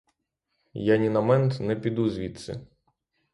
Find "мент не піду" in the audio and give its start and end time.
1.27-2.09